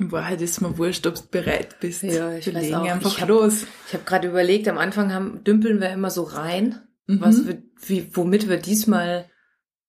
[0.00, 2.02] In Wahrheit ist mir wurscht, ob du bereit bist.
[2.02, 2.84] Ja, ich wir weiß legen auch.
[2.90, 3.66] einfach Ich hab- los.
[3.86, 7.20] Ich habe gerade überlegt, am Anfang haben, dümpeln wir immer so rein, Mhm.
[7.20, 9.26] was wir, wie, womit wir diesmal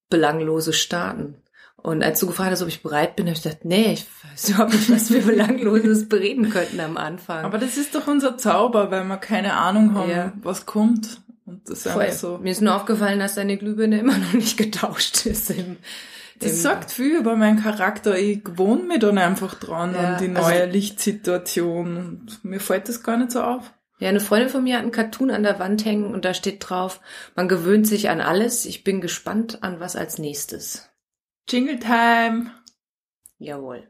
[0.09, 1.35] belanglose starten.
[1.77, 4.49] Und als du gefragt hast, ob ich bereit bin, habe ich gedacht, nee, ich weiß
[4.49, 7.43] überhaupt nicht, was wir belangloses bereden könnten am Anfang.
[7.45, 10.33] Aber das ist doch unser Zauber, weil wir keine Ahnung haben, Ja.
[10.43, 11.21] was kommt.
[11.45, 12.03] Und das ist Voll.
[12.03, 12.37] einfach so.
[12.37, 15.49] Mir ist nur aufgefallen, dass deine Glühbirne immer noch nicht getauscht ist.
[15.49, 15.77] Im,
[16.41, 18.17] Das sagt viel über meinen Charakter.
[18.17, 21.97] Ich gewohne mich dann einfach dran Ja, an die also- neue Lichtsituation.
[21.97, 23.71] Und mir fällt das gar nicht so auf.
[23.99, 26.67] Ja, eine Freundin von mir hat einen Cartoon an der Wand hängen und da steht
[26.67, 26.99] drauf,
[27.35, 28.65] man gewöhnt sich an alles.
[28.65, 30.89] Ich bin gespannt an was als nächstes.
[31.47, 32.51] Jingle Time!
[33.37, 33.87] Jawohl.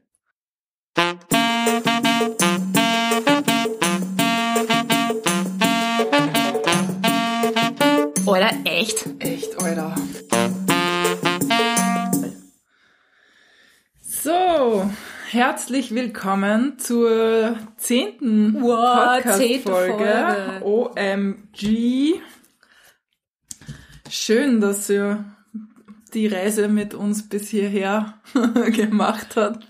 [8.26, 9.06] Oder echt?
[9.20, 9.96] Echt, Alter.
[14.24, 14.88] So,
[15.32, 20.62] herzlich willkommen zur zehnten Wow, Podcast-Folge.
[20.62, 20.64] Folge.
[20.64, 22.22] OMG.
[24.12, 25.26] Schön, dass ihr
[26.14, 28.14] die Reise mit uns bis hierher
[28.76, 29.66] gemacht habt.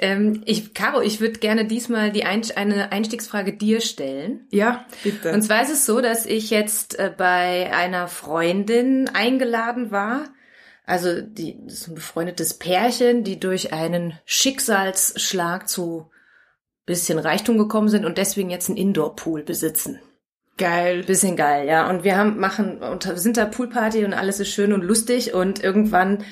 [0.00, 4.44] Ähm, ich, Caro, ich würde gerne diesmal die Ein eine Einstiegsfrage dir stellen.
[4.50, 5.30] Ja, bitte.
[5.30, 10.24] Und zwar ist es so, dass ich jetzt äh, bei einer Freundin eingeladen war.
[10.84, 16.10] Also die das ist ein befreundetes Pärchen, die durch einen Schicksalsschlag zu
[16.84, 20.00] bisschen Reichtum gekommen sind und deswegen jetzt einen Indoor-Pool besitzen.
[20.58, 21.04] Geil.
[21.04, 21.88] Bisschen geil, ja.
[21.88, 25.62] Und wir haben machen und sind da Poolparty und alles ist schön und lustig und
[25.62, 26.24] irgendwann,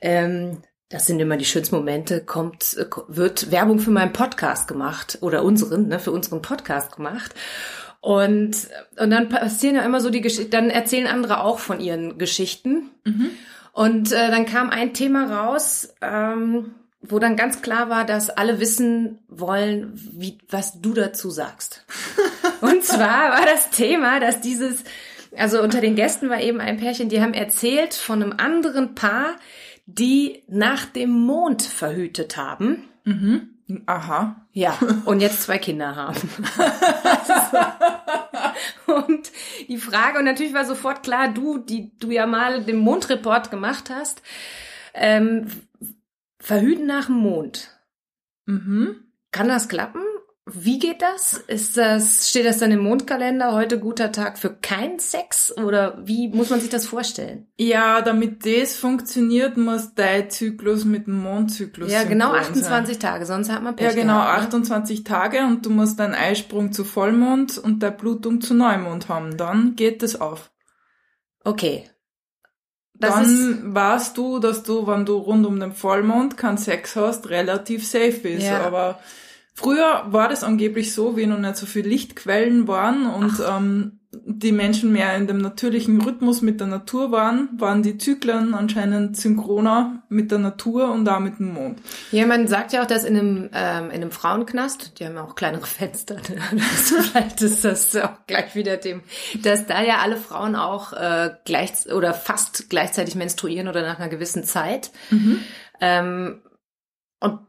[0.00, 2.76] ähm, das sind immer die schönsten Momente, kommt
[3.08, 7.34] wird Werbung für meinen Podcast gemacht oder unseren, ne, für unseren Podcast gemacht.
[8.00, 12.18] Und und dann passieren ja immer so die Geschichten, dann erzählen andere auch von ihren
[12.18, 12.90] Geschichten.
[13.04, 13.30] Mhm.
[13.76, 18.58] Und äh, dann kam ein Thema raus, ähm, wo dann ganz klar war, dass alle
[18.58, 21.84] wissen wollen, wie, was du dazu sagst.
[22.62, 24.82] Und zwar war das Thema, dass dieses,
[25.36, 29.36] also unter den Gästen war eben ein Pärchen, die haben erzählt von einem anderen Paar,
[29.84, 32.88] die nach dem Mond verhütet haben.
[33.04, 33.50] Mhm.
[33.84, 34.46] Aha.
[34.52, 36.16] Ja, und jetzt zwei Kinder haben.
[38.86, 39.32] und
[39.68, 43.90] die Frage, und natürlich war sofort klar, du, die du ja mal den Mondreport gemacht
[43.90, 44.22] hast,
[44.94, 45.46] ähm,
[46.38, 47.76] verhüten nach dem Mond.
[48.46, 49.04] Mhm.
[49.30, 50.02] Kann das klappen?
[50.48, 51.32] Wie geht das?
[51.48, 55.52] Ist das, steht das dann im Mondkalender, heute guter Tag für keinen Sex?
[55.58, 57.48] Oder wie muss man sich das vorstellen?
[57.56, 62.62] Ja, damit das funktioniert, muss dein Zyklus mit dem Mondzyklus Ja, genau synchron sein.
[62.62, 64.46] 28 Tage, sonst hat man Pech Ja, genau, gehabt, ne?
[64.46, 69.36] 28 Tage und du musst deinen Eisprung zu Vollmond und der Blutung zu Neumond haben.
[69.36, 70.52] Dann geht es auf.
[71.42, 71.90] Okay.
[72.94, 77.30] Das Dann weißt du, dass du, wenn du rund um den Vollmond keinen Sex hast,
[77.30, 78.44] relativ safe ist.
[78.44, 78.64] Ja.
[78.64, 79.00] Aber
[79.56, 84.52] früher war das angeblich so, wie noch nicht so viele Lichtquellen waren und ähm, die
[84.52, 90.02] Menschen mehr in dem natürlichen Rhythmus mit der Natur waren, waren die Zyklen anscheinend synchroner
[90.08, 91.80] mit der Natur und auch mit dem Mond.
[92.12, 95.24] ja, man sagt ja auch, dass in einem, ähm, in einem Frauenknast, die haben ja
[95.24, 96.40] auch kleinere Fenster, ne?
[96.52, 99.02] das, vielleicht ist das auch gleich wieder dem,
[99.42, 104.08] dass da ja alle Frauen auch äh, gleich oder fast gleichzeitig menstruieren oder nach einer
[104.08, 104.90] gewissen Zeit.
[105.80, 106.40] Ähm,
[107.20, 107.40] und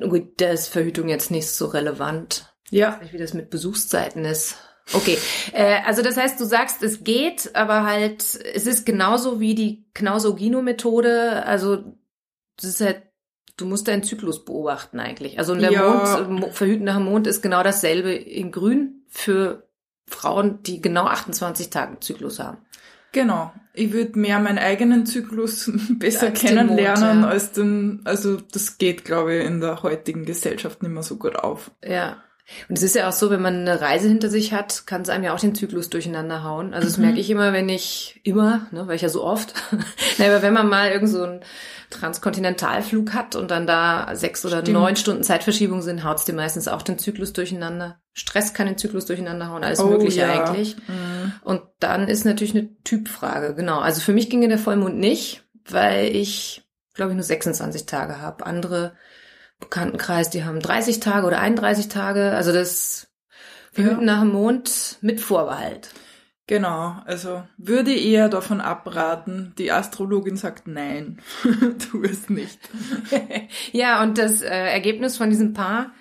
[0.00, 2.52] gut, da ist Verhütung jetzt nicht so relevant.
[2.70, 4.56] Ja, Wie das mit Besuchszeiten ist.
[4.92, 5.16] Okay,
[5.52, 9.86] äh, also das heißt, du sagst, es geht, aber halt, es ist genauso wie die
[9.94, 11.44] Knausogino-Methode.
[11.46, 11.84] Also
[12.56, 13.02] das ist halt,
[13.56, 15.38] du musst deinen Zyklus beobachten eigentlich.
[15.38, 16.16] Also der Ja.
[16.26, 19.68] Mond, Mo- Verhüten nach dem Mond ist genau dasselbe in Grün für
[20.06, 22.58] Frauen, die genau 28 Tage Zyklus haben.
[23.14, 23.52] Genau.
[23.72, 27.28] Ich würde mehr meinen eigenen Zyklus besser Als den kennenlernen Mond, ja.
[27.30, 31.36] als den, also das geht, glaube ich, in der heutigen Gesellschaft nicht mehr so gut
[31.36, 31.70] auf.
[31.84, 32.18] Ja.
[32.68, 35.08] Und es ist ja auch so, wenn man eine Reise hinter sich hat, kann es
[35.08, 36.74] einem ja auch den Zyklus durcheinander hauen.
[36.74, 37.04] Also das Mhm.
[37.06, 39.54] merke ich immer, wenn ich, immer, ne, weil ich ja so oft,
[40.18, 41.40] Na, aber wenn man mal irgend so einen
[41.90, 44.78] Transkontinentalflug hat und dann da sechs oder Stimmt.
[44.78, 47.98] neun Stunden Zeitverschiebung sind, haut es dir meistens auch den Zyklus durcheinander.
[48.12, 50.44] Stress kann den Zyklus durcheinander hauen, alles Oh, mögliche ja.
[50.44, 50.76] eigentlich.
[50.76, 50.92] Mhm.
[51.44, 53.78] Und dann ist natürlich eine Typfrage, genau.
[53.80, 56.64] Also für mich ginge der Vollmond nicht, weil ich,
[56.94, 58.46] glaube ich, nur 26 Tage habe.
[58.46, 58.94] Andere
[59.60, 62.32] Bekanntenkreis, die haben 30 Tage oder 31 Tage.
[62.32, 63.08] Also das
[63.72, 64.14] Verhüten Ja.
[64.16, 65.90] nach dem Mond mit Vorbehalt.
[66.46, 69.54] Genau, also würde eher davon abraten.
[69.56, 71.20] Die Astrologin sagt nein,
[71.90, 72.58] tu es nicht.
[73.72, 75.92] ja, und das äh, Ergebnis von diesem Paar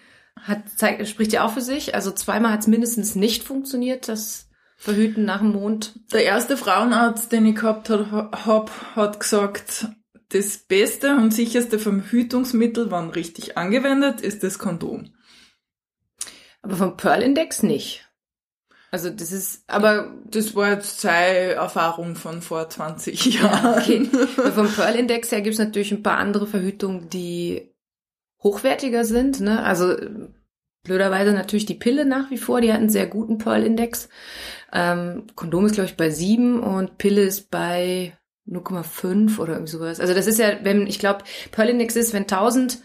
[0.42, 1.96] hat, zeigt, spricht ja auch für sich.
[1.96, 4.50] Also zweimal hat es mindestens nicht funktioniert, das
[4.84, 5.94] Verhüten nach dem Mond.
[6.12, 9.88] Der erste Frauenarzt, den ich gehabt hab, hab hat gesagt,
[10.28, 15.14] das beste und sicherste Verhütungsmittel, wann richtig angewendet, ist das Kondom.
[16.62, 18.10] Aber vom Pearl-Index nicht.
[18.92, 23.80] Also das ist, aber das war jetzt seine Erfahrung von vor 20 Jahren.
[23.80, 24.10] okay.
[24.54, 27.74] Vom Pearl-Index her gibt es natürlich ein paar andere Verhütungen, die
[28.44, 29.40] hochwertiger sind.
[29.40, 29.64] Ne?
[29.64, 29.96] Also
[30.84, 34.10] blöderweise natürlich die Pille nach wie vor, die hat einen sehr guten Pearl-Index.
[34.74, 38.18] Ähm, Kondom ist, glaube ich, bei 7 und Pille ist bei
[38.48, 40.00] 0,5 oder irgendwie sowas.
[40.00, 42.80] Also das ist ja, wenn, ich glaube, Pearl-Index ist, wenn 1000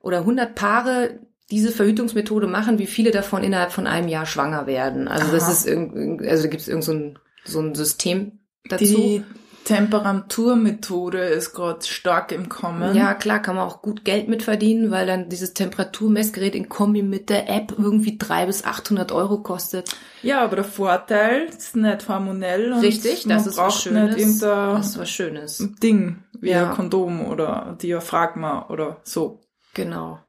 [0.00, 1.20] oder 100 Paare
[1.50, 5.06] diese Verhütungsmethode machen, wie viele davon innerhalb von einem Jahr schwanger werden.
[5.06, 5.32] Also Aha.
[5.34, 8.84] das ist also da gibt es irgend so ein, so ein System dazu.
[8.84, 9.22] Die
[9.64, 12.94] Temperaturmethode ist gerade stark im Kommen.
[12.94, 17.02] Ja, klar, kann man auch gut Geld mit verdienen, weil dann dieses Temperaturmessgerät in Kombi
[17.02, 19.94] mit der App irgendwie drei bis 800 Euro kostet.
[20.22, 24.16] Ja, aber der Vorteil ist nicht hormonell und Richtig, man das ist braucht was Schönes.
[24.16, 25.68] nicht Das ist was Schönes.
[25.82, 26.70] Ding wie Ja.
[26.70, 29.40] ein Kondom oder Diaphragma oder so.
[29.74, 30.20] Genau.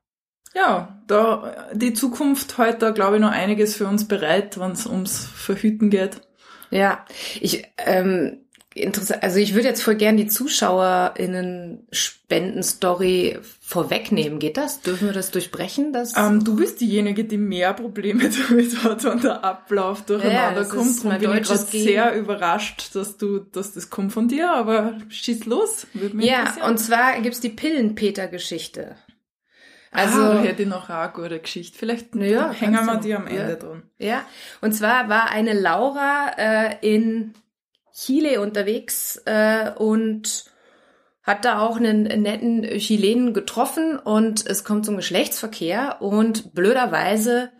[0.53, 4.87] Ja, da die Zukunft heute da glaube ich noch einiges für uns bereit, wenn es
[4.87, 6.21] ums Verhüten geht.
[6.71, 7.05] Ja,
[7.41, 8.44] ich, ähm,
[8.75, 14.39] interessant, also ich würde jetzt voll gern die ZuschauerInnen Spendenstory vorwegnehmen.
[14.39, 14.81] Geht das?
[14.81, 15.93] Dürfen wir das durchbrechen?
[15.93, 20.69] Das Ähm, du bist diejenige, die mehr Probleme damit hat, wenn der Ablauf durcheinander das
[20.69, 21.03] kommt.
[21.05, 25.45] mein bin ich gerade sehr überrascht, dass du, dass das kommt von dir, aber schieß
[25.45, 25.87] los.
[26.19, 28.95] Ja, und zwar gibt's die Pillenpeter-Geschichte.
[29.91, 31.77] Also, ah, hätte ich noch eine gute Geschichte.
[31.77, 33.55] Vielleicht Ja, hängen wir die am Ende Ja.
[33.55, 33.83] dran.
[33.97, 34.25] ja,
[34.59, 37.33] und zwar war eine Laura äh, in
[37.95, 40.45] Chile unterwegs äh, und
[41.23, 47.51] hat da auch einen netten Chilenen getroffen und es kommt zum Geschlechtsverkehr und blöderweise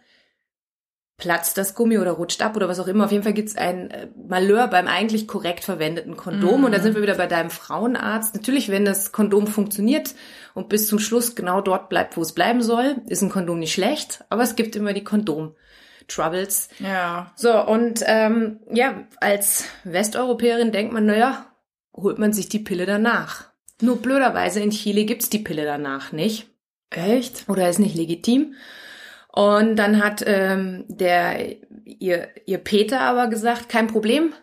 [1.18, 3.06] platzt das Gummi oder rutscht ab oder was auch immer.
[3.06, 6.60] Auf jeden Fall gibt's ein äh, Malheur beim eigentlich korrekt verwendeten Kondom.
[6.60, 6.66] Mhm.
[6.66, 8.36] Und da sind wir wieder bei deinem Frauenarzt.
[8.36, 10.14] Natürlich, wenn das Kondom funktioniert
[10.54, 13.74] und bis zum Schluss genau dort bleibt, wo es bleiben soll, ist ein Kondom nicht
[13.74, 14.26] schlecht.
[14.30, 15.06] Aber es gibt immer die
[16.08, 16.70] Kondom-Troubles.
[16.80, 17.32] Ja.
[17.36, 21.46] So, und ähm, ja, als Westeuropäerin denkt man, naja,
[21.94, 23.50] holt man sich die Pille danach.
[23.82, 26.48] Nur blöderweise in Chile gibt's die Pille danach nicht.
[26.90, 27.50] Echt?
[27.50, 28.56] Oder ist nicht legitim.
[29.32, 34.34] Und dann hat ähm, der ihr, ihr Peter aber gesagt, kein Problem.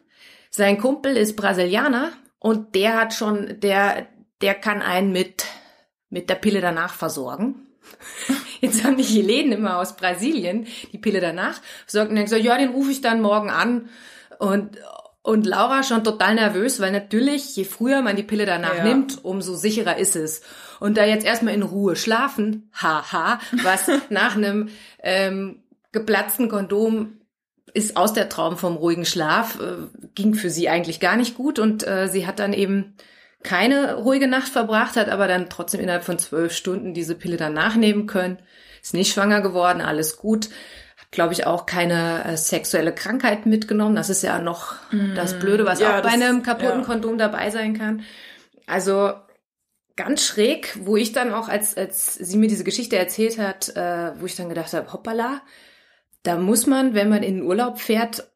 [0.50, 4.06] Sein Kumpel ist Brasilianer und der hat schon, der,
[4.42, 5.46] der kann einen mit,
[6.10, 7.68] mit der Pille danach versorgen.
[8.62, 12.56] Jetzt haben die Chilenen immer aus Brasilien die Pille danach versorgt und dann gesagt, ja,
[12.56, 13.88] den rufe ich dann morgen an.
[14.38, 14.78] Und,
[15.22, 18.84] und Laura schon total nervös, weil natürlich, je früher man die Pille danach Ja.
[18.84, 20.42] nimmt, umso sicherer ist es.
[20.80, 24.68] Und da jetzt erstmal in Ruhe schlafen, haha, was nach einem
[25.02, 27.18] ähm, geplatzten Kondom
[27.74, 31.58] ist aus der Traum vom ruhigen Schlaf, äh, ging für sie eigentlich gar nicht gut
[31.58, 32.94] und äh, sie hat dann eben
[33.42, 37.54] keine ruhige Nacht verbracht, hat aber dann trotzdem innerhalb von zwölf Stunden diese Pille dann
[37.54, 38.38] nachnehmen können,
[38.82, 40.46] ist nicht schwanger geworden, alles gut,
[40.96, 44.74] hat glaube ich auch keine äh, sexuelle Krankheit mitgenommen, das ist ja noch
[45.14, 45.80] das Blöde, was.
[45.80, 46.84] Ja, auch bei das- einem kaputten ja.
[46.86, 48.02] Kondom dabei sein kann.
[48.66, 49.12] Also
[49.96, 54.12] ganz schräg, wo ich dann auch, als, als sie mir diese Geschichte erzählt hat, äh,
[54.18, 55.42] wo ich dann gedacht habe, hoppala,
[56.22, 58.28] da muss man, wenn man in den Urlaub fährt,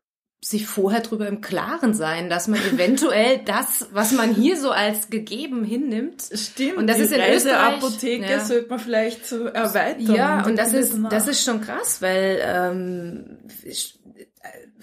[0.49, 5.11] sich vorher drüber im Klaren sein, dass man eventuell das, was man hier so als
[5.11, 6.77] gegeben hinnimmt, Stimmt.
[6.77, 8.45] Und das die ist in Österreich- Reiseapotheke ja.
[8.45, 10.15] sollte man vielleicht so erweitern.
[10.15, 13.73] ja, und das ist, das ist schon krass, weil ähm, äh,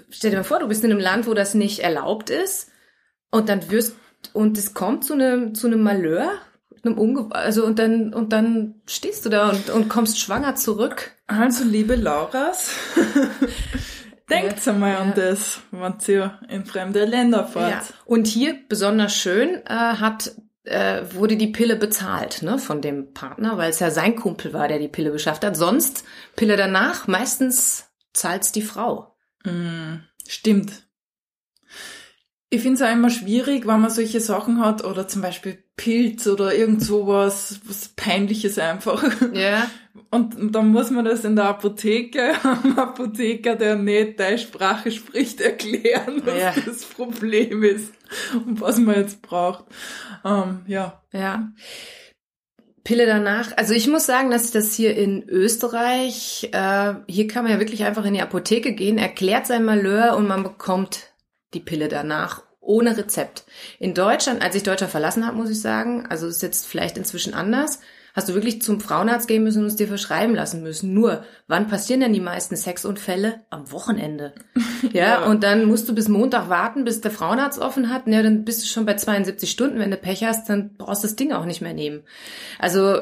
[0.09, 2.69] stell dir mal vor, du bist in einem Land, wo das nicht erlaubt ist
[3.31, 3.95] und dann wirst
[4.33, 6.31] und es kommt zu einem zu einem Malheur,
[6.83, 11.11] einem Unge also und dann und dann stehst du da und, und kommst schwanger zurück.
[11.27, 12.71] Also, liebe Lauras,
[14.41, 17.71] denkt einmal an das, wenn ihr in fremde Länder fahrt.
[17.71, 17.95] Ja.
[18.05, 23.57] Und hier besonders schön äh, hat äh, wurde die Pille bezahlt ne, von dem Partner,
[23.57, 25.57] weil es ja sein Kumpel war, der die Pille beschafft hat.
[25.57, 29.15] Sonst Pille danach meistens zahlt's die Frau.
[29.43, 29.97] Mm,
[30.27, 30.83] stimmt.
[32.49, 36.27] Ich finde es auch immer schwierig, wenn man solche Sachen hat oder zum Beispiel Pilz
[36.27, 39.03] oder irgend sowas, was Peinliches einfach.
[39.33, 39.69] Ja.
[40.09, 45.39] Und dann muss man das in der Apotheke, am Apotheker, der nicht deine Sprache spricht,
[45.39, 46.53] erklären, was Ja.
[46.65, 47.93] das Problem ist
[48.33, 49.65] und was man jetzt braucht.
[50.25, 51.01] Ähm, ja.
[51.11, 51.51] Ja.
[52.83, 53.55] Pille danach.
[53.55, 57.85] Also ich muss sagen, dass das hier in Österreich, äh, hier kann man ja wirklich
[57.85, 61.13] einfach in die Apotheke gehen, erklärt sein Malheur und man bekommt
[61.53, 63.45] die Pille danach ohne Rezept.
[63.79, 67.33] In Deutschland, als ich Deutschland verlassen habe, muss ich sagen, also ist jetzt vielleicht inzwischen
[67.33, 67.79] anders,
[68.13, 70.93] hast du wirklich zum Frauenarzt gehen müssen und es dir verschreiben lassen müssen.
[70.93, 73.41] Nur, wann passieren denn die meisten Sexunfälle?
[73.49, 74.33] Am Wochenende.
[74.91, 75.25] Ja, Ja.
[75.27, 78.05] und dann musst du bis Montag warten, bis der Frauenarzt offen hat.
[78.07, 79.79] Ja, dann bist du schon bei 72 Stunden.
[79.79, 82.03] Wenn du Pech hast, dann brauchst du das Ding auch nicht mehr nehmen.
[82.59, 83.01] Also,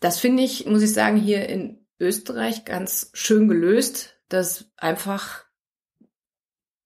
[0.00, 5.44] das finde ich, muss ich sagen, hier in Österreich ganz schön gelöst, dass einfach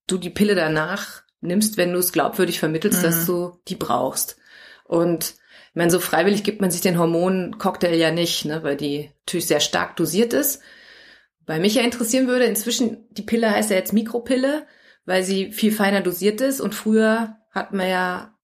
[0.09, 3.05] du die Pille danach nimmst, wenn du es glaubwürdig vermittelst, Mhm.
[3.07, 4.37] dass du die brauchst.
[4.85, 5.35] Und
[5.73, 9.47] ich meine, so freiwillig gibt man sich den Hormoncocktail ja nicht, ne, weil die natürlich
[9.47, 10.61] sehr stark dosiert ist.
[11.47, 14.67] Weil mich ja interessieren würde, inzwischen, die Pille heißt ja jetzt Mikropille,
[15.07, 18.39] weil sie viel feiner dosiert ist und früher hat man ja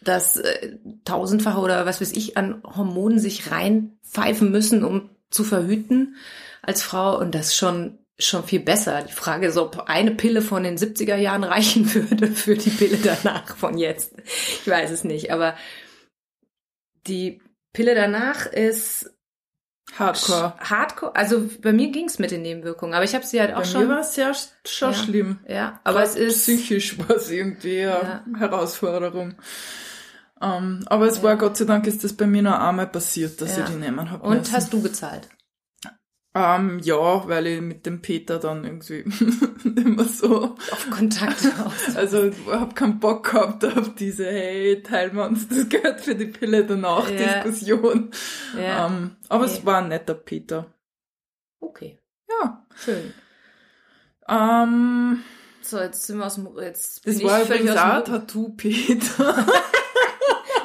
[0.00, 6.14] das äh, tausendfache oder was weiß ich an Hormonen sich reinpfeifen müssen, um zu verhüten
[6.62, 9.02] als Frau und das ist schon schon viel besser.
[9.02, 12.98] Die Frage ist, ob eine Pille von den 70er Jahren reichen würde für die Pille
[13.02, 14.14] danach von jetzt.
[14.24, 15.56] Ich weiß es nicht, aber
[17.06, 17.40] die
[17.72, 19.10] Pille danach ist
[19.98, 20.54] Hardcore.
[20.58, 21.14] Hardcore.
[21.16, 23.82] Also bei mir ging's mit den Nebenwirkungen, aber ich habe sie halt auch Bei schon.
[23.82, 24.32] mir war es sehr
[24.66, 24.96] schon Ja.
[24.98, 25.38] schlimm.
[25.46, 28.38] ja, aber es Gerade ist psychisch war es irgendwie eine Ja.
[28.38, 29.34] Herausforderung.
[30.40, 31.22] Ähm, aber es Ja.
[31.24, 33.64] war Gott sei Dank ist das bei mir noch einmal passiert, dass Ja.
[33.64, 34.24] ich die nehmen habe.
[34.26, 35.28] und hast du gezahlt?
[36.34, 39.00] Ähm, ja, weil ich mit dem Peter dann irgendwie
[39.64, 41.94] immer so, Auf Kontakt aus.
[41.96, 46.14] also ich hab keinen Bock gehabt auf diese, hey, teilen wir uns das Geld für
[46.14, 47.42] die Pille danach Ja.
[47.42, 48.10] Diskussion.
[48.58, 48.86] Ja.
[48.86, 49.52] Ähm, aber Nee.
[49.52, 50.72] es war ein netter Peter.
[51.60, 51.98] Okay,
[52.30, 52.66] Ja.
[52.76, 53.12] schön.
[54.26, 55.22] Ähm,
[55.60, 59.46] So, jetzt sind wir aus dem jetzt das bin war ich übrigens auch dem Tattoo-Peter.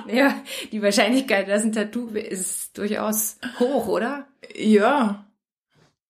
[0.09, 0.33] Ja,
[0.71, 4.25] die Wahrscheinlichkeit, dass ein Tattoo ist durchaus hoch, oder?
[4.55, 5.25] ja.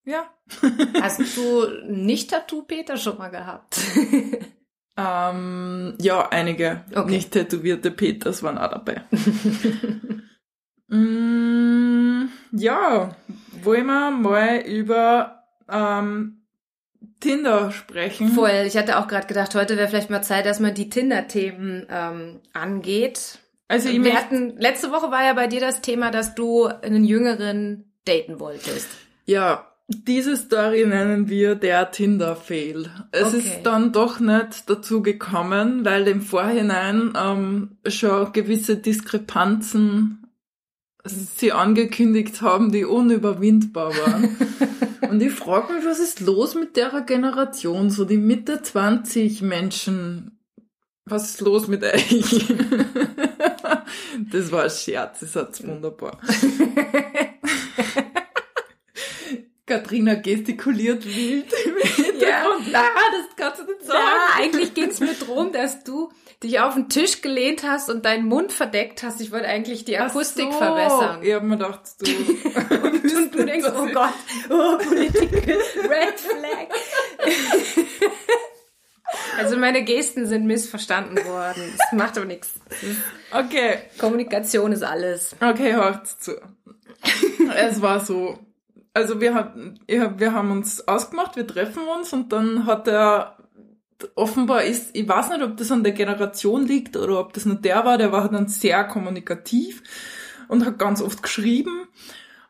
[0.07, 0.25] Ja.
[1.01, 3.77] Hast du nicht Tattoo Peter schon mal gehabt?
[4.99, 7.11] Ähm, ja, einige Okay.
[7.11, 9.03] nicht tätowierte Peters waren auch dabei.
[10.87, 13.15] mm, ja,
[13.61, 16.47] wollen wir mal über ähm,
[17.19, 18.29] Tinder sprechen?
[18.29, 18.63] Voll.
[18.65, 22.41] Ich hatte auch gerade gedacht, heute wäre vielleicht mal Zeit, dass man die Tinder-Themen ähm,
[22.53, 23.37] angeht.
[23.67, 27.03] Also ich Wir hatten, letzte Woche war ja bei dir das Thema, dass du einen
[27.03, 28.87] Jüngeren daten wolltest.
[29.25, 32.89] ja, diese Story nennen wir der Tinder-Fail.
[33.11, 33.37] Es Okay.
[33.37, 40.27] ist dann doch nicht dazu gekommen, weil im Vorhinein ähm, schon gewisse Diskrepanzen
[41.05, 44.35] sie angekündigt haben, die unüberwindbar waren.
[45.09, 50.37] Und ich frage mich, was ist los mit der Generation, so die Mitte 20 Menschen.
[51.05, 52.45] Was ist los mit euch?
[54.31, 56.19] Das war ein Scherz, das hat's wunderbar.
[59.67, 62.67] Katrina gestikuliert wild im Hintergrund.
[62.71, 63.99] Na, das kannst du nicht sagen.
[63.99, 66.09] Ja, eigentlich ging es mir drum, dass du
[66.41, 69.19] dich auf den Tisch gelehnt hast und deinen Mund verdeckt hast.
[69.19, 70.57] Ich wollte eigentlich die Akustik so.
[70.57, 71.21] verbessern.
[71.21, 72.07] Ich hab mir gedacht, du.
[73.17, 74.13] Und du denkst, oh Gott,
[74.49, 76.67] oh, Politik, Red Flag.
[79.37, 81.73] Also meine Gesten sind missverstanden worden.
[81.77, 82.53] Das macht aber nichts.
[83.31, 85.35] Okay, Kommunikation ist alles.
[85.39, 86.33] okay, hört zu.
[87.55, 88.37] es war so.
[88.97, 93.37] Also wir haben, wir haben uns ausgemacht, wir treffen uns und dann hat er
[94.15, 97.55] offenbar ist, ich weiß nicht, ob das an der Generation liegt oder ob das nur
[97.57, 99.81] der war, der war dann sehr kommunikativ
[100.47, 101.87] und hat ganz oft geschrieben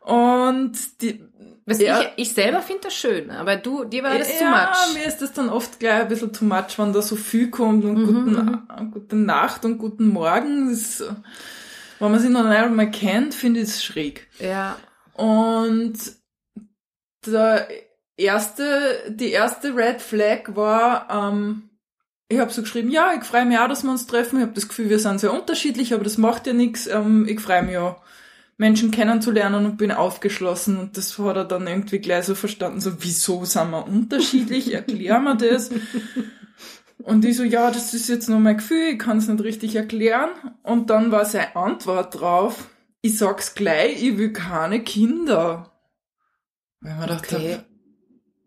[0.01, 1.21] und die,
[1.65, 1.99] Was Ja.
[2.01, 4.93] ich, ich selber finde das schön, aber du, dir war das ja, too much.
[5.01, 7.83] mir ist das dann oft gleich ein bisschen too much, wenn da so viel kommt
[7.85, 10.69] und Mhm, guten, gute Nacht und guten Morgen.
[10.69, 11.13] Das, ist,
[11.99, 14.27] wenn man sich noch nicht einmal kennt, finde ich es schräg.
[14.39, 14.77] Ja.
[15.13, 15.93] Und
[17.31, 17.67] der
[18.17, 21.69] erste, die erste Red Flag war, ähm,
[22.29, 24.37] ich habe so geschrieben, ja, ich freue mich auch, dass wir uns treffen.
[24.37, 26.87] Ich habe das Gefühl, wir sind sehr unterschiedlich, aber das macht ja nichts.
[26.87, 27.95] Ähm, ich freue mich ja,
[28.57, 30.77] Menschen kennenzulernen und bin aufgeschlossen.
[30.77, 34.73] Und das hat er dann irgendwie gleich so verstanden, so, wieso sind wir unterschiedlich?
[34.73, 35.69] Erklär mir das.
[37.03, 39.75] Und ich so, ja, das ist jetzt nur mein Gefühl, ich kann es nicht richtig
[39.75, 40.29] erklären.
[40.63, 42.67] Und dann war seine Antwort drauf,
[43.01, 45.71] ich sag's gleich, ich will keine Kinder.
[46.87, 47.57] Weil man dachte, Okay.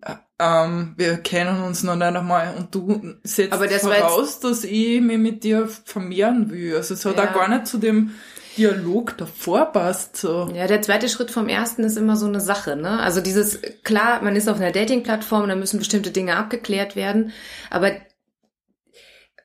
[0.02, 4.64] äh, ähm, wir kennen uns noch nicht einmal und du setzt Aber das voraus, dass
[4.64, 6.74] ich mich mit dir vermehren will.
[6.76, 7.28] Also es hat Ja.
[7.28, 8.14] auch gar nicht zu dem
[8.56, 10.16] Dialog davor passt.
[10.16, 10.50] So.
[10.54, 12.98] Ja, der zweite Schritt vom ersten ist immer so eine Sache, ne?
[13.00, 17.32] Also dieses, klar, man ist auf einer Dating-Plattform, da müssen bestimmte Dinge abgeklärt werden,
[17.68, 17.92] aber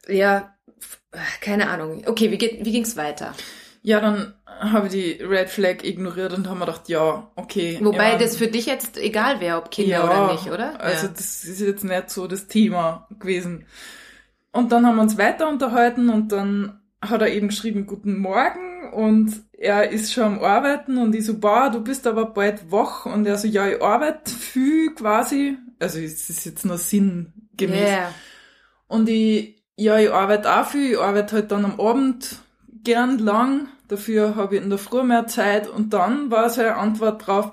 [0.08, 0.56] ja,
[1.42, 2.04] keine Ahnung.
[2.08, 3.34] Okay, wie, geht, wie ging's weiter?
[3.86, 7.78] Ja, dann habe ich die Red Flag ignoriert und haben mir gedacht, ja, okay.
[7.84, 10.82] Wobei ja, das für dich jetzt egal wäre, ob Kinder ja, oder nicht, oder?
[10.82, 11.14] Also ja.
[11.16, 13.66] das ist jetzt nicht so das Thema gewesen.
[14.52, 18.92] Und dann haben wir uns weiter unterhalten und dann hat er eben geschrieben, guten Morgen
[18.92, 23.06] und er ist schon am Arbeiten und ich so, boah, du bist aber bald wach
[23.06, 27.90] und er so, ja, ich arbeite viel quasi, also es ist jetzt nur sinngemäß.
[27.90, 28.14] Yeah.
[28.88, 32.40] Und ich, ja, ich arbeite auch viel, ich arbeite halt dann am Abend
[32.84, 37.26] gern lang, dafür habe ich in der Früh mehr Zeit und dann war seine Antwort
[37.26, 37.52] drauf,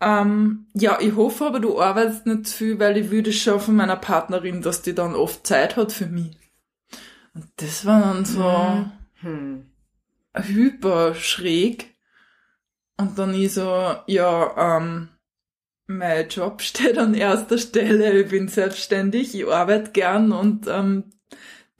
[0.00, 3.76] ähm, ja, ich hoffe aber, du arbeitest nicht zu viel, weil ich würde schon von
[3.76, 6.36] meiner Partnerin, dass die dann oft Zeit hat für mich.
[7.34, 8.86] Und das war dann so
[9.20, 9.70] Hm.
[10.34, 11.94] hyper schräg.
[12.96, 15.08] Und dann ich so, ja, ähm,
[15.86, 21.12] mein Job steht an erster Stelle, ich bin selbstständig, ich arbeite gern und ähm,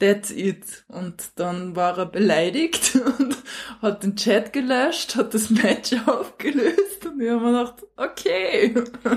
[0.01, 0.83] that's it.
[0.87, 3.37] Und dann war er beleidigt und
[3.81, 8.73] hat den Chat gelöscht, hat das Match aufgelöst und ich habe mir gedacht, okay.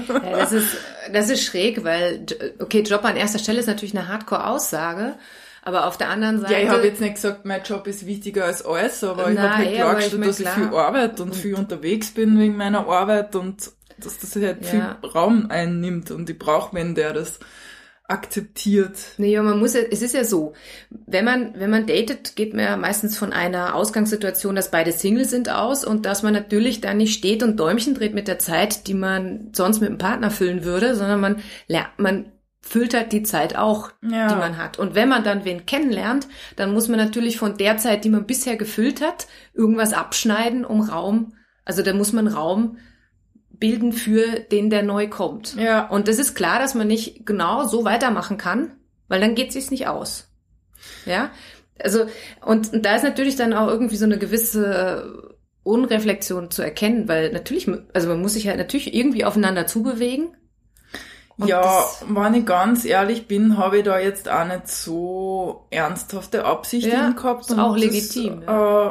[0.08, 0.76] Ja, das ist,
[1.12, 2.26] das ist schräg, weil,
[2.60, 5.14] okay, Job an erster Stelle ist natürlich eine Hardcore-Aussage,
[5.62, 6.52] aber auf der anderen Seite.
[6.52, 9.42] Ja, ich habe jetzt nicht gesagt, mein Job ist wichtiger als alles, aber ich Nein,
[9.50, 10.56] habe halt eh, aber klargestellt, ich mein, dass ich klar.
[10.56, 14.98] viel arbeite und viel unterwegs bin wegen meiner Arbeit und dass das halt Ja.
[15.00, 17.38] viel Raum einnimmt und ich brauche wen, der das
[18.06, 18.98] akzeptiert.
[19.16, 20.52] Nee, ja, man muss ja, es ist ja so,
[21.06, 25.24] wenn man, wenn man datet, geht man ja meistens von einer Ausgangssituation, dass beide Single
[25.24, 28.86] sind aus und dass man natürlich dann nicht steht und Däumchen dreht mit der Zeit,
[28.88, 33.22] die man sonst mit dem Partner füllen würde, sondern man, lernt, man füllt halt die
[33.22, 34.28] Zeit auch, Ja.
[34.28, 34.78] die man hat.
[34.78, 38.26] Und wenn man dann wen kennenlernt, dann muss man natürlich von der Zeit, die man
[38.26, 41.34] bisher gefüllt hat, irgendwas abschneiden, um Raum,
[41.64, 42.76] also da muss man Raum
[43.64, 45.54] bilden für den, der neu kommt.
[45.56, 45.86] Ja.
[45.88, 48.72] Und es ist klar, dass man nicht genau so weitermachen kann,
[49.08, 50.28] weil dann geht sich's nicht aus.
[51.06, 51.30] Ja?
[51.82, 52.04] Also,
[52.44, 57.32] und, und da ist natürlich dann auch irgendwie so eine gewisse Unreflexion zu erkennen, weil
[57.32, 60.36] natürlich, also man muss sich halt natürlich irgendwie aufeinander zubewegen.
[61.38, 66.44] Und ja, wenn ich ganz ehrlich bin, habe ich da jetzt auch nicht so ernsthafte
[66.44, 67.48] Absichten Ja, gehabt.
[67.48, 68.90] ist auch das, legitim, Äh,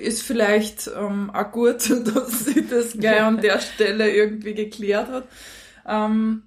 [0.00, 5.24] ist vielleicht ähm, auch gut, dass sich das gleich an der Stelle irgendwie geklärt hat.
[5.86, 6.44] Ähm,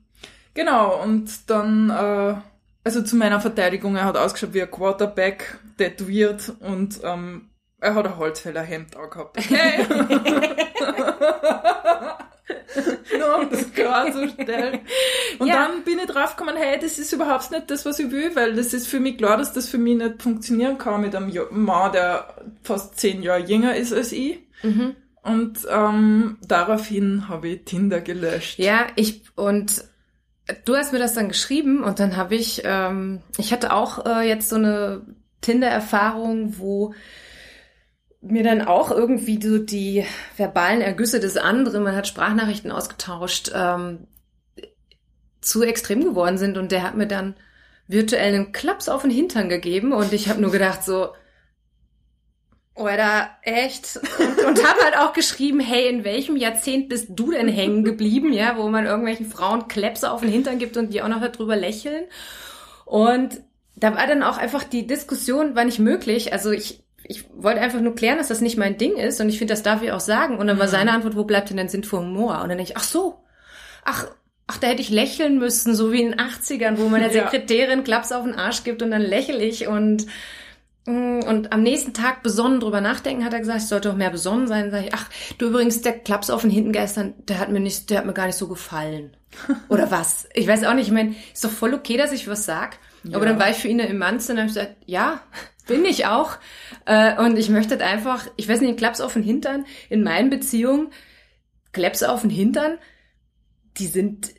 [0.54, 2.36] genau, und dann, äh,
[2.84, 8.06] also zu meiner Verteidigung, er hat ausgeschaut wie ein Quarterback, tätowiert und ähm, er hat
[8.06, 9.38] ein Holzfällerhemd angehabt.
[9.38, 9.88] Okay.
[13.18, 14.80] Nur um das klarzustellen.
[15.40, 15.68] Und Ja.
[15.68, 18.74] dann bin ich draufgekommen, hey, das ist überhaupt nicht das, was ich will, weil das
[18.74, 22.36] ist für mich klar, dass das für mich nicht funktionieren kann mit einem Mann, der
[22.64, 24.40] fast zehn Jahre jünger ist als ich.
[24.64, 24.96] Mhm.
[25.24, 28.58] Und ähm, daraufhin habe ich Tinder gelöscht.
[28.58, 29.84] Ja, ich und
[30.66, 34.28] du hast mir das dann geschrieben und dann habe ich, ähm, ich hatte auch äh,
[34.28, 35.04] jetzt so eine
[35.42, 36.94] Tinder-Erfahrung, wo
[38.22, 40.06] mir dann auch irgendwie so die
[40.38, 44.08] verbalen Ergüsse des anderen, man hat Sprachnachrichten ausgetauscht, ähm,
[45.42, 47.36] zu extrem geworden sind und der hat mir dann
[47.88, 51.10] virtuell einen Klaps auf den Hintern gegeben und ich habe nur gedacht so,
[52.76, 54.00] oder echt?
[54.18, 58.32] Und, und habe halt auch geschrieben, hey, in welchem Jahrzehnt bist du denn hängen geblieben,
[58.32, 61.56] ja, wo man irgendwelchen Frauen Klepse auf den Hintern gibt und die auch noch darüber
[61.56, 62.06] lächeln.
[62.86, 63.42] Und
[63.76, 66.34] da war dann auch einfach die Diskussion, war nicht möglich.
[66.34, 69.38] Also ich, ich wollte einfach nur klären, dass das nicht mein Ding ist und ich
[69.38, 70.38] finde, das darf ich auch sagen.
[70.38, 72.36] Und dann war seine Antwort, wo bleibt denn dein Sinn für Humor?
[72.36, 73.24] Und dann denke ich, ach so,
[73.86, 74.08] ach,
[74.48, 77.12] ach, da hätte ich lächeln müssen, so wie in den 80ern, wo man der.
[77.14, 80.06] Sekretärin Klaps auf den Arsch gibt und dann lächel ich und
[80.86, 84.10] Mm, Und am nächsten Tag besonnen drüber nachdenken, hat er gesagt, ich sollte auch mehr
[84.10, 84.72] besonnen sein.
[84.72, 87.90] Sag ich, ach, du übrigens, der Klaps auf den Hinten gestern, der hat mir nicht,
[87.90, 89.16] der hat mir gar nicht so gefallen.
[89.70, 90.28] Oder was?
[90.34, 92.78] Ich weiß auch nicht, ich meine, ist doch voll okay, dass ich was sag.
[93.14, 93.32] Aber Ja.
[93.32, 95.22] dann war ich für ihn eine Emanze und dann habe ich gesagt, ja,
[95.68, 96.38] bin ich auch.
[96.86, 100.30] Äh, Und ich möchte halt einfach, ich weiß nicht, Klaps auf den Hintern in meinen
[100.30, 100.90] Beziehungen,
[101.72, 102.78] Klaps auf den Hintern,
[103.78, 104.32] die sind,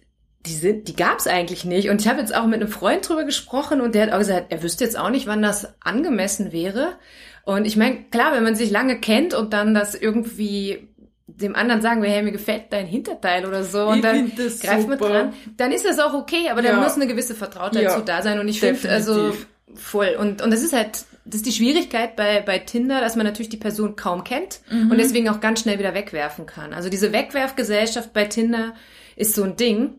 [0.44, 1.88] die sind, die gab's eigentlich nicht.
[1.88, 4.46] Und ich habe jetzt auch mit einem Freund drüber gesprochen und der hat auch gesagt,
[4.50, 6.98] er wüsste jetzt auch nicht, wann das angemessen wäre.
[7.44, 10.88] Und ich meine, klar, wenn man sich lange kennt und dann das irgendwie
[11.26, 14.88] dem anderen sagen wir, hey, mir gefällt dein Hinterteil oder so und Ich dann greift
[14.88, 16.76] man dran, dann ist das auch okay, aber Ja.
[16.78, 19.34] muss eine gewisse Vertrautheit Ja, zu da sein und ich finde, also.
[19.74, 23.24] Voll und und das ist halt das ist die Schwierigkeit bei bei Tinder, dass man
[23.26, 24.90] natürlich die Person kaum kennt Mhm.
[24.90, 26.72] und deswegen auch ganz schnell wieder wegwerfen kann.
[26.72, 28.74] Also diese Wegwerfgesellschaft bei Tinder
[29.16, 29.94] ist so ein Ding.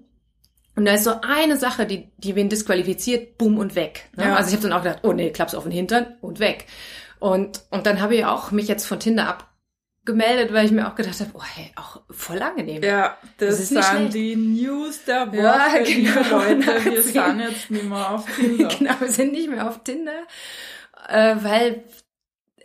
[0.76, 4.10] Und da ist so eine Sache, die, die wen disqualifiziert, bumm und weg.
[4.18, 4.24] Ne?
[4.24, 4.36] Ja.
[4.36, 6.66] Also ich habe dann auch gedacht, oh nee, klapp's auf den Hintern und weg.
[7.20, 9.38] Und, und dann habe ich auch mich jetzt von Tinder
[10.04, 12.84] abgemeldet, weil ich mir auch gedacht habe, oh hey, auch voll angenehm.
[12.84, 16.40] Ja, das, Das ist nicht sind die News der Woche, Ja, genau.
[16.40, 16.60] Leute.
[16.60, 17.04] Wir Nachziehen.
[17.04, 18.68] sind jetzt nicht mehr auf Tinder.
[18.80, 20.24] genau, wir sind nicht mehr auf Tinder,
[21.08, 21.84] äh, weil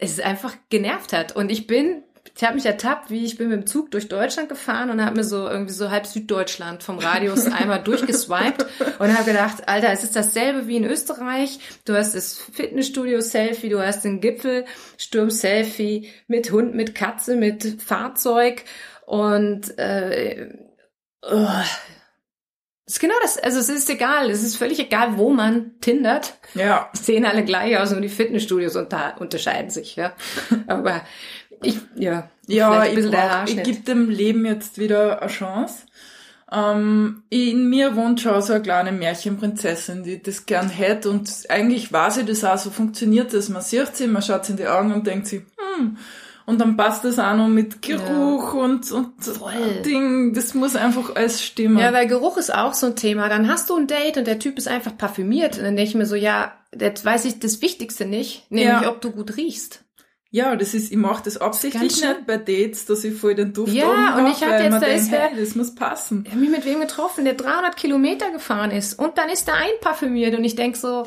[0.01, 1.35] es einfach genervt hat.
[1.37, 2.03] Und ich bin,
[2.39, 5.17] ich habe mich ertappt, wie ich bin mit dem Zug durch Deutschland gefahren und habe
[5.17, 8.65] mir so irgendwie so halb Süddeutschland vom Radius einmal durchgeswiped
[9.01, 11.59] und habe gedacht, Alter, es ist dasselbe wie in Österreich.
[11.85, 18.63] Du hast das Fitnessstudio-Selfie, du hast den Gipfelsturm-Selfie mit Hund, mit Katze, mit Fahrzeug
[19.05, 20.55] und äh,
[21.23, 21.49] oh,
[22.89, 26.39] das ist genau das, also es ist egal, es ist völlig egal, wo man tindert.
[26.55, 26.89] Ja.
[26.95, 30.15] Sehen alle gleich aus, nur die Fitnessstudios unter, unterscheiden sich, ja.
[30.67, 31.03] Aber
[31.63, 32.31] ich, ja.
[32.47, 35.83] Ja, ich, brauch, ich gebe dem Leben jetzt wieder eine Chance.
[36.51, 41.93] Ähm, in mir wohnt schon so eine kleine Märchenprinzessin, die das gern hätte und eigentlich
[41.93, 43.51] weiß ich das auch, so funktioniert das.
[43.51, 45.45] Man sieht sie, man schaut sie in die Augen und denkt sie,
[45.77, 45.99] hm,
[46.49, 48.61] und dann passt das auch noch mit Geruch ja.
[48.63, 49.83] und, und Voll.
[49.85, 50.33] Ding.
[50.33, 51.77] Das muss einfach alles stimmen.
[51.77, 53.29] Ja, weil Geruch ist auch so ein Thema.
[53.29, 55.59] Dann hast du ein Date und der Typ ist einfach parfümiert.
[55.59, 58.89] Und dann denke ich mir so, ja, jetzt weiß ich das Wichtigste nicht, nämlich ja.
[58.89, 59.85] ob du gut riechst.
[60.31, 63.75] Ja, das ist, ich mache das absichtlich nicht bei Dates, dass ich voll den Duft
[63.75, 66.25] Ja, und ich hatte jetzt, da denkt, ist hey, das muss passen.
[66.25, 69.57] Ich habe mich mit wem getroffen, der 300 Kilometer gefahren ist und dann ist er
[69.57, 71.05] einparfümiert und ich denk so,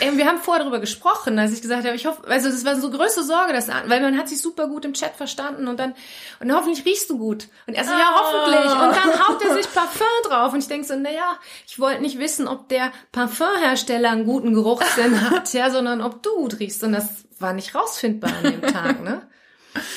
[0.00, 2.76] Ey, wir haben vorher darüber gesprochen, als ich gesagt habe, ich hoffe, also das war
[2.76, 5.94] so größte Sorge, dass, weil man hat sich super gut im Chat verstanden und dann,
[6.40, 7.48] und hoffentlich riechst du gut.
[7.66, 8.72] Und er so, ja, hoffentlich.
[8.72, 12.18] Und dann haut er sich Parfum drauf und ich denke so, naja, ich wollte nicht
[12.18, 16.82] wissen, ob der Parfumhersteller einen guten Geruchssinn hat, ja, sondern ob du gut riechst.
[16.82, 19.22] Und das war nicht rausfindbar an dem Tag, ne?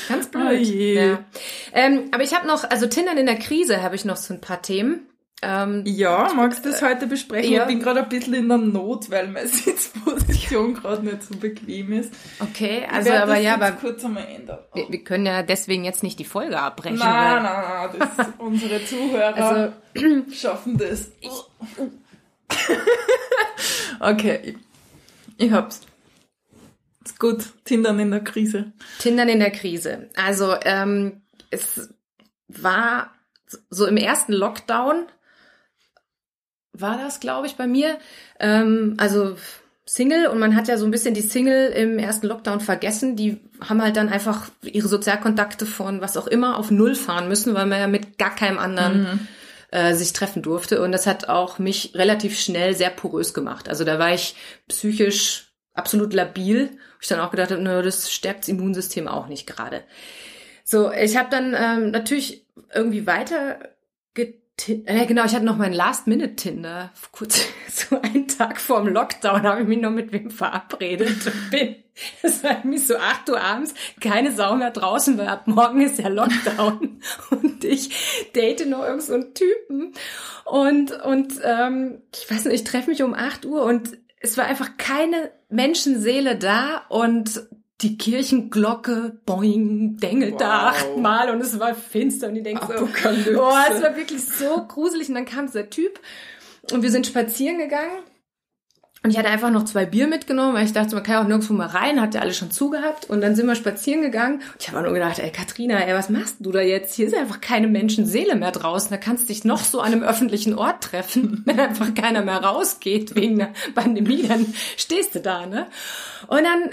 [0.09, 0.43] Ganz blöd.
[0.43, 1.19] Oh ja.
[1.73, 4.41] Ähm, aber ich habe noch, also Tindern in der Krise habe ich noch so ein
[4.41, 5.07] paar Themen.
[5.43, 7.51] Ähm, ja, magst du das heute besprechen?
[7.51, 7.61] Ja.
[7.61, 11.91] Ich bin gerade ein bisschen in der Not, weil meine Sitzposition gerade nicht so bequem
[11.91, 12.11] ist.
[12.39, 14.59] Okay, also aber das ja, aber kurz einmal ändern.
[14.73, 16.97] Wir, wir, können ja deswegen jetzt nicht die Folge abbrechen.
[16.97, 19.93] Nein, nein, nein, das, unsere Zuhörer also,
[20.31, 21.11] schaffen das.
[23.99, 25.81] okay, ich, ich hab's.
[27.05, 28.71] Ist gut, Tindern in der Krise.
[28.97, 30.09] Tindern in der Krise.
[30.15, 31.21] Also ähm,
[31.51, 31.93] es
[32.47, 33.11] war
[33.69, 35.05] so im ersten Lockdown
[36.81, 37.97] war das, glaube ich, bei mir.
[38.39, 39.35] Ähm, also
[39.85, 43.15] Single und man hat ja so ein bisschen die Single im ersten Lockdown vergessen.
[43.15, 47.53] Die haben halt dann einfach ihre Sozialkontakte von was auch immer auf Null fahren müssen,
[47.53, 49.27] weil man ja mit gar keinem anderen mhm.
[49.71, 50.81] äh, sich treffen durfte.
[50.81, 53.69] Und das hat auch mich relativ schnell sehr porös gemacht.
[53.69, 54.35] Also da war ich
[54.67, 56.69] psychisch absolut labil.
[57.01, 59.83] Ich dann auch gedacht habe, nö, das stärkt das Immunsystem auch nicht gerade.
[60.65, 63.59] So, ich habe dann ähm, natürlich irgendwie weiter
[64.65, 66.91] äh, genau, ich hatte noch meinen Last-Minute-Tinder.
[67.11, 71.75] Kurz, so einen Tag vorm Lockdown habe ich mich noch mit wem verabredet bin.
[72.21, 75.97] Das war irgendwie so acht Uhr abends, keine Sau mehr draußen, weil ab morgen ist
[75.97, 77.01] ja Lockdown.
[77.31, 77.89] und ich
[78.35, 79.93] date noch irgend so Typen.
[80.45, 84.45] Und, und ähm, ich weiß nicht, ich treffe mich um acht Uhr und es war
[84.45, 87.47] einfach keine Menschenseele da und
[87.81, 90.39] die Kirchenglocke, boing, dengelt wow.
[90.39, 94.65] da achtmal und es war finster und ich denke so, oh, es war wirklich so
[94.67, 95.09] gruselig.
[95.09, 95.99] Und dann kam dieser Typ
[96.71, 97.99] und wir sind spazieren gegangen.
[99.03, 101.27] Und ich hatte einfach noch zwei Bier mitgenommen, weil ich dachte, man kann ja auch
[101.27, 103.09] nirgendwo mal rein, hat ja alles schon zugehabt.
[103.09, 104.37] Und dann sind wir spazieren gegangen.
[104.39, 106.95] Und ich habe nur gedacht, ey Katrina, ey, was machst du da jetzt?
[106.95, 110.03] Hier ist einfach keine Menschenseele mehr draußen, da kannst du dich noch so an einem
[110.03, 115.45] öffentlichen Ort treffen, wenn einfach keiner mehr rausgeht wegen der Pandemie, dann stehst du da,
[115.45, 115.67] ne?
[116.27, 116.71] Und dann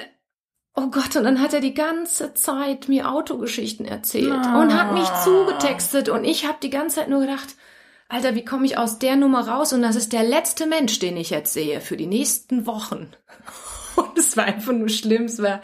[0.77, 4.59] Oh Gott, und dann hat er die ganze Zeit mir Autogeschichten erzählt oh.
[4.59, 7.55] und hat mich zugetextet und ich habe die ganze Zeit nur gedacht,
[8.09, 9.73] Alter, wie komme ich aus der Nummer raus?
[9.73, 13.09] Und das ist der letzte Mensch, den ich jetzt sehe für die nächsten Wochen.
[13.97, 15.63] Und es war einfach nur schlimm, es war,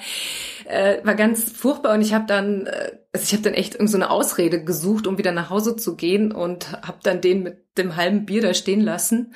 [0.65, 4.05] äh, war ganz furchtbar und ich habe dann, äh, also ich habe dann echt irgendeine
[4.05, 7.97] so Ausrede gesucht, um wieder nach Hause zu gehen und habe dann den mit dem
[7.97, 9.35] halben Bier da stehen lassen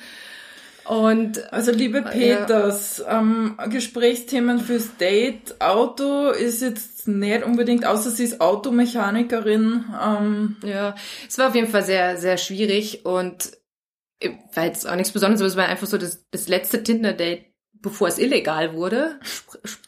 [0.85, 3.19] und also liebe Peters, ja.
[3.19, 9.85] ähm, Gesprächsthemen fürs Date, Auto ist jetzt nicht unbedingt, außer sie ist Automechanikerin.
[10.03, 10.57] Ähm.
[10.63, 10.95] Ja,
[11.27, 13.51] es war auf jeden Fall sehr, sehr schwierig und
[14.19, 17.45] äh, weil es auch nichts Besonderes war, es war einfach so das, das letzte Tinder-Date,
[17.81, 19.19] bevor es illegal wurde.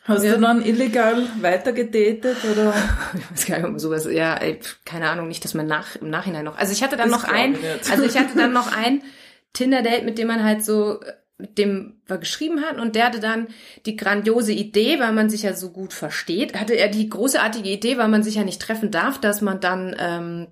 [0.03, 0.36] Hast ja.
[0.36, 2.73] du dann illegal weitergedatet oder?
[3.13, 6.10] Ich weiß gar nicht, ob sowas, ja, ey, keine Ahnung, nicht, dass man nach, im
[6.10, 7.55] Nachhinein noch, also ich hatte dann das noch ein,
[7.89, 9.03] also ich hatte dann noch ein,
[9.58, 11.00] Tinder-Date, mit dem man halt so,
[11.38, 13.48] mit dem wir geschrieben hatten und der hatte dann
[13.86, 17.98] die grandiose Idee, weil man sich ja so gut versteht, hatte er die großartige Idee,
[17.98, 20.48] weil man sich ja nicht treffen darf, dass man dann ähm,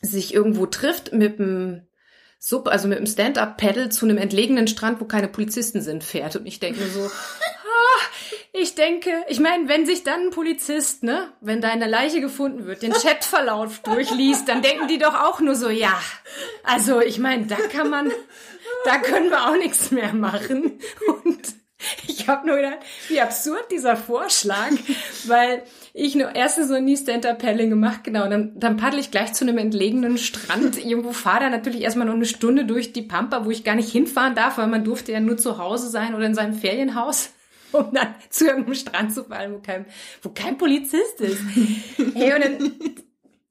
[0.00, 1.82] sich irgendwo trifft mit dem
[2.38, 6.36] Sub, also mit dem Stand-up-Pedal zu einem entlegenen Strand, wo keine Polizisten sind, fährt.
[6.36, 7.10] Und ich denke mir so,
[8.52, 12.82] ich denke, ich meine, wenn sich dann ein Polizist, ne, wenn deine Leiche gefunden wird,
[12.82, 16.00] den Chatverlauf durchliest, dann denken die doch auch nur so, ja.
[16.64, 18.10] Also, ich meine, da kann man,
[18.84, 20.78] da können wir auch nichts mehr machen.
[21.24, 21.58] Und
[22.08, 24.70] ich habe nur gedacht, wie absurd dieser Vorschlag,
[25.26, 25.62] weil
[25.94, 28.28] ich nur erstens noch nie Stand-Up-Paddling gemacht, genau.
[28.28, 30.84] Dann, dann paddel ich gleich zu einem entlegenen Strand.
[30.84, 33.90] Irgendwo fahre da natürlich erstmal noch eine Stunde durch die Pampa, wo ich gar nicht
[33.90, 37.30] hinfahren darf, weil man durfte ja nur zu Hause sein oder in seinem Ferienhaus,
[37.72, 39.86] um dann zu irgendeinem Strand zu fahren, wo kein,
[40.22, 41.40] wo kein Polizist ist.
[42.14, 42.72] hey, und dann,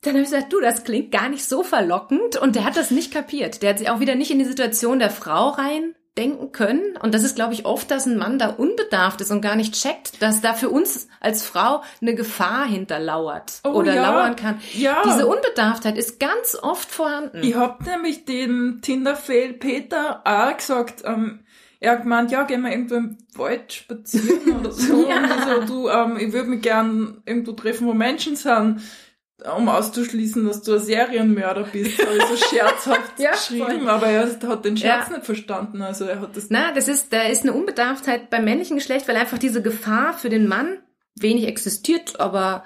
[0.02, 2.38] dann habe ich gesagt, du, das klingt gar nicht so verlockend.
[2.38, 3.62] Und der hat das nicht kapiert.
[3.62, 6.98] Der hat sich auch wieder nicht in die Situation der Frau rein denken können.
[6.98, 9.76] Und das ist, glaube ich, oft, dass ein Mann da unbedarft ist und gar nicht
[9.76, 14.02] checkt, dass da für uns als Frau eine Gefahr hinterlauert Oh, oder ja.
[14.02, 14.60] lauern kann.
[14.74, 15.04] Ja.
[15.06, 17.44] Diese Unbedarftheit ist ganz oft vorhanden.
[17.44, 21.42] Ich hab nämlich dem Tinder-Fail Peter auch gesagt, ähm,
[21.80, 25.08] er hat gemeint, ja, gehen wir irgendwo im Wald spazieren oder so.
[25.08, 25.18] Ja.
[25.18, 28.82] Und ich so, du, ähm, ich würde mich gern irgendwo treffen, wo Menschen sind,
[29.56, 31.98] um auszuschließen, dass du ein Serienmörder bist.
[31.98, 33.90] So scherzhaft Ja, geschrieben, voll.
[33.90, 35.14] aber er hat den Scherz Ja.
[35.18, 35.82] nicht verstanden.
[35.84, 39.16] Also er hat das Na, das ist, da ist eine Unbedarftheit beim männlichen Geschlecht, weil
[39.16, 40.80] einfach diese Gefahr für den Mann
[41.20, 42.64] wenig existiert, aber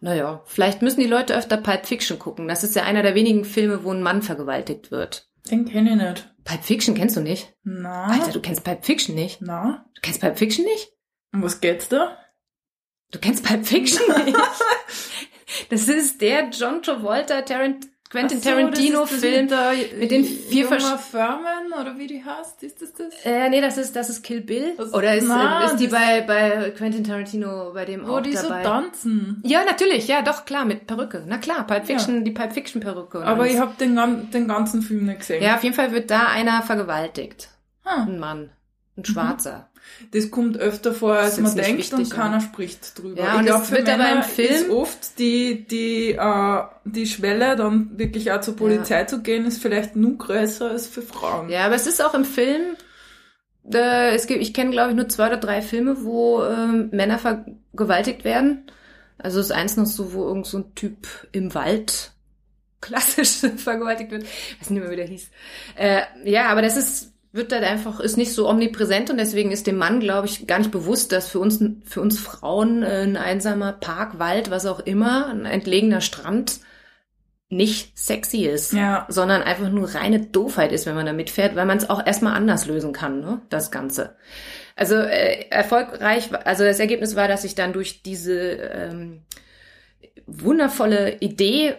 [0.00, 2.48] naja, vielleicht müssen die Leute öfter Pulp Fiction gucken.
[2.48, 5.28] Das ist ja einer der wenigen Filme, wo ein Mann vergewaltigt wird.
[5.50, 6.34] Den kenne ich nicht.
[6.46, 7.52] Pulp Fiction kennst du nicht?
[7.64, 9.42] Na, Alter, du kennst Pulp Fiction nicht?
[9.42, 9.84] na.
[9.94, 10.88] Du kennst Pulp Fiction nicht?
[11.34, 12.16] Um was geht's da?
[13.10, 14.38] Du kennst Pulp Fiction nicht?
[15.70, 19.48] Das ist der John Travolta, Tarant Quentin so, das Tarantino ist das Film.
[19.98, 23.12] mit, den vier Juma Versch- Furman oder wie die heißt, ist das das?
[23.24, 24.74] Äh, nee, das ist, das ist Kill Bill.
[24.76, 28.36] Das- Oder ist, Na, ist die bei, bei Quentin Tarantino bei dem Wo auch die
[28.36, 28.62] so dabei?
[28.62, 29.42] tanzen.
[29.44, 31.24] ja, natürlich, ja, doch, klar, mit Perücke.
[31.26, 33.24] Na klar, Pulp Fiction, die Pulp Fiction Perücke.
[33.24, 33.54] Aber alles.
[33.54, 35.42] ich habe den, den ganzen Film nicht gesehen.
[35.42, 37.48] Ja, auf jeden Fall wird da einer vergewaltigt.
[37.84, 38.02] Hm.
[38.08, 38.50] Ein Mann.
[38.96, 39.68] Ein Schwarzer.
[40.10, 42.40] Das kommt öfter vor, als Das man denkt wichtig, und keiner oder?
[42.40, 43.22] spricht drüber.
[43.22, 46.62] Ja, ich und glaub, es für wird aber im Film- ist oft die, die, äh,
[46.84, 51.02] die Schwelle, dann wirklich auch zur Polizei zu gehen, ist vielleicht nur größer als für
[51.02, 51.48] Frauen.
[51.50, 52.76] Ja, aber es ist auch im Film,
[53.72, 57.18] äh, es gibt, ich kenne glaube ich nur zwei oder drei Filme, wo ähm, Männer
[57.18, 58.70] vergewaltigt werden.
[59.18, 62.12] Also ist eins noch so, wo irgend so ein Typ im Wald
[62.80, 64.24] klassisch vergewaltigt wird.
[64.24, 65.30] Ich weiß nicht mehr, wie der hieß.
[65.76, 69.66] Äh, ja, aber das ist, wird dann einfach, ist nicht so omnipräsent und deswegen ist
[69.66, 73.16] dem Mann, glaube ich, gar nicht bewusst, dass für uns, für uns Frauen äh, ein
[73.16, 76.60] einsamer Park, Wald, was auch immer, ein entlegener Strand
[77.48, 79.06] nicht sexy ist Ja.
[79.08, 82.34] sondern einfach nur reine Doofheit ist, wenn man da mitfährt, weil man es auch erstmal
[82.34, 83.40] anders lösen kann, ne?
[83.50, 84.16] das Ganze.
[84.74, 89.22] Also äh, erfolgreich, also das Ergebnis war, dass ich dann durch diese ähm,
[90.26, 91.76] wundervolle Idee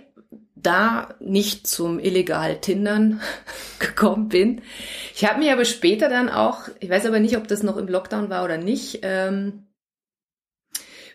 [0.63, 3.21] da nicht zum illegal Tindern
[3.79, 4.61] gekommen bin.
[5.13, 7.87] Ich habe mich aber später dann auch, ich weiß aber nicht, ob das noch im
[7.87, 9.67] Lockdown war oder nicht, ähm,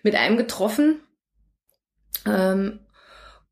[0.03, 1.01] mit einem getroffen.
[2.27, 2.81] Ähm,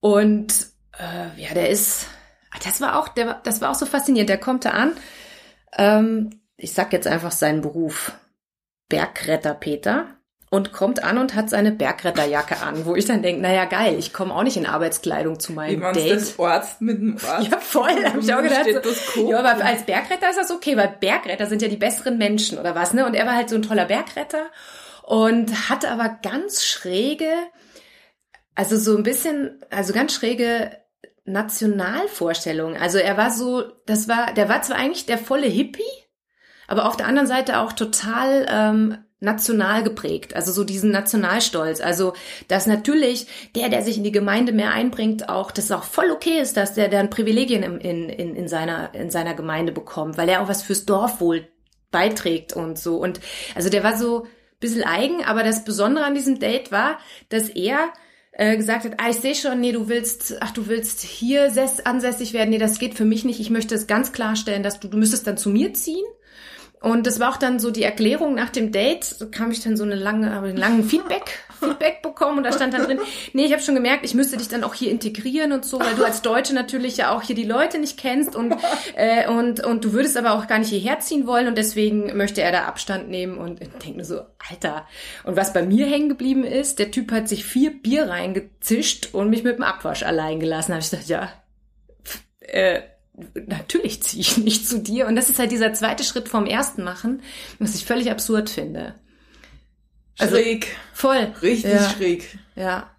[0.01, 0.53] und
[0.99, 2.07] äh, ja, der ist,
[2.51, 4.29] ah, das war auch, der, das war auch so faszinierend.
[4.29, 4.93] Der kommt da an.
[5.77, 8.13] Ähm, ich sag jetzt einfach seinen Beruf.
[8.89, 10.20] Bergretter Peter.
[10.53, 14.13] Und kommt an und hat seine Bergretterjacke an, wo ich dann denke, naja, geil, ich
[14.13, 16.17] komme auch nicht in Arbeitskleidung zu Wie meinem man Date.
[16.17, 17.49] das Arzt mit dem Arzt.
[17.53, 18.67] Ja, voll, hab ich auch gedacht.
[19.15, 22.59] So, ja, aber als Bergretter ist das okay, weil Bergretter sind ja die besseren Menschen
[22.59, 23.07] oder was, ne?
[23.07, 24.47] Und er war halt so ein toller Bergretter
[25.05, 27.31] und hatte aber ganz schräge,
[28.57, 30.73] also so ein bisschen, also ganz schräge
[31.25, 32.77] Nationalvorstellungen.
[32.81, 35.83] Also er war so, das war, der war zwar eigentlich der volle Hippie,
[36.67, 41.81] aber auf der anderen Seite auch total ähm, national geprägt, also so diesen Nationalstolz.
[41.81, 42.15] Also,
[42.49, 46.11] dass natürlich der, der sich in die Gemeinde mehr einbringt, auch, dass es auch voll
[46.11, 50.29] okay ist, dass der dann Privilegien in, in, in, seiner, in seiner Gemeinde bekommt, weil
[50.29, 51.47] er auch was fürs Dorf wohl
[51.91, 52.97] beiträgt und so.
[52.97, 53.21] Und
[53.55, 54.29] also der war so ein
[54.61, 57.93] bisschen eigen, aber das Besondere an diesem Date war, dass er
[58.33, 61.53] äh, gesagt hat, ah, ich sehe schon, nee, du willst, ach, du willst hier
[61.85, 63.41] ansässig werden, nee, das geht für mich nicht.
[63.41, 66.07] Ich möchte es ganz klarstellen, dass du, du müsstest dann zu mir ziehen.
[66.81, 69.77] Und das war auch dann so die Erklärung nach dem Date, da kam ich dann
[69.77, 72.99] so eine lange, einen langen Feedback, Feedback bekommen und da stand dann drin,
[73.35, 75.95] nee, ich habe schon gemerkt, ich müsste dich dann auch hier integrieren und so, weil
[75.95, 78.57] du als Deutsche natürlich ja auch hier die Leute nicht kennst und
[78.97, 82.41] äh, und und du würdest aber auch gar nicht hierher ziehen wollen und deswegen möchte
[82.41, 84.87] er da Abstand nehmen und ich denke nur so, Alter.
[85.25, 89.29] Und was bei mir hängen geblieben ist, der Typ hat sich vier Bier reingezischt und
[89.29, 90.71] mich mit dem Abwasch allein gelassen.
[90.71, 91.29] Da habe ich gedacht, ja,
[92.41, 92.81] äh,
[93.47, 95.07] natürlich ziehe ich nicht zu dir.
[95.07, 97.23] Und das ist halt dieser zweite Schritt vom ersten machen,
[97.59, 98.95] was ich völlig absurd finde.
[100.19, 100.67] Also- schräg.
[100.93, 101.33] Voll.
[101.43, 102.39] Richtig ja, schräg.
[102.57, 102.91] Ja.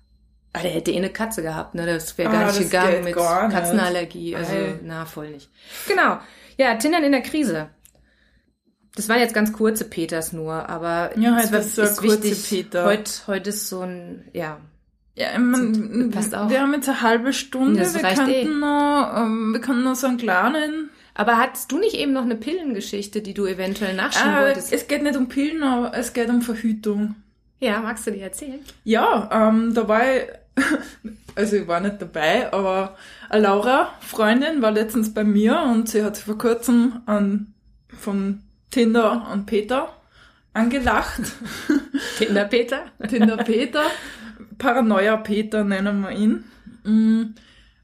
[0.54, 1.86] Aber der hätte eh eine Katze gehabt, ne?
[1.86, 3.56] Das wäre Ah, gar nicht das gegangen mit gar nicht.
[3.58, 4.36] Katzenallergie.
[4.36, 4.80] Also, Ei.
[4.84, 5.50] na, voll nicht.
[5.88, 6.20] Genau.
[6.58, 7.70] Ja, Tindern in der Krise.
[8.96, 12.84] Das waren jetzt ganz kurze Peters nur, aber Ja, halt das ist ein kurzer Peter.
[12.84, 14.60] Heute, heute ist so ein, ja.
[15.16, 16.50] Ja, ich mein, Passt auch.
[16.50, 18.46] wir haben jetzt eine halbe Stunde, Das wir reicht könnten eh.
[18.46, 22.36] noch, ähm, wir können noch so einen kleinen, Aber hattest du nicht eben noch eine
[22.36, 24.72] Pillengeschichte, die du eventuell nachschieben äh, wolltest?
[24.72, 27.16] es geht nicht um Pillen, aber es geht um Verhütung.
[27.60, 28.60] Ja, magst du dir erzählen?
[28.86, 30.24] Ja, ähm, da war ich,
[31.36, 32.96] also ich war nicht dabei, aber
[33.30, 37.54] eine Laura, Freundin, war letztens bei mir und sie hat vor kurzem an,
[38.00, 39.90] von Tinder an Peter
[40.54, 41.22] angelacht.
[42.18, 42.84] Tinder Peter?
[43.10, 43.84] Tinder Peter.
[44.62, 46.44] Paranoia Peter nennen wir ihn.
[46.84, 47.34] Mm,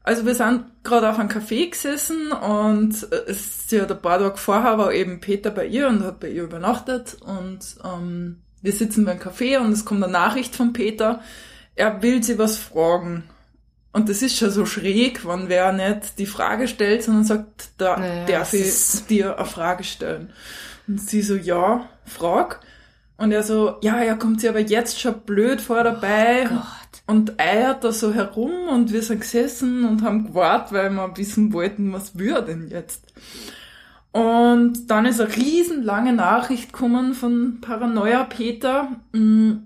[0.04, 4.78] also wir sind gerade auf einem Café gesessen und sie hat ein paar Tage vorher
[4.78, 9.18] war eben Peter bei ihr und hat bei ihr übernachtet und ähm, wir sitzen beim
[9.18, 11.20] Café und es kommt eine Nachricht von Peter,
[11.74, 13.24] er will sie was fragen.
[13.92, 17.98] Und das ist schon so schräg, wenn wer nicht die Frage stellt, sondern sagt, da
[17.98, 20.30] Naja, darf ich dir eine Frage stellen.
[20.86, 22.60] Und sie so, ja, frag.
[23.18, 27.02] Und er so, ja, er kommt sich aber jetzt schon blöd vor dabei Gott.
[27.08, 31.52] und eiert da so herum und wir sind gesessen und haben gewartet, weil wir wissen
[31.52, 33.12] wollten, was wir denn jetzt.
[34.12, 39.58] Und dann ist eine riesenlange Nachricht gekommen von Paranoia Peter, mh,